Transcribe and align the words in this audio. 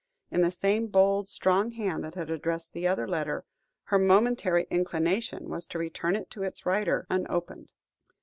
in 0.31 0.41
the 0.41 0.49
same 0.49 0.87
bold, 0.87 1.29
strong 1.29 1.69
hand 1.69 2.03
that 2.03 2.15
had 2.15 2.31
addressed 2.31 2.73
the 2.73 2.87
other 2.87 3.07
letter, 3.07 3.45
her 3.83 3.99
momentary 3.99 4.65
inclination 4.71 5.47
was 5.47 5.67
to 5.67 5.77
return 5.77 6.15
it 6.15 6.27
to 6.31 6.41
its 6.41 6.65
writer 6.65 7.05
unopened. 7.11 7.71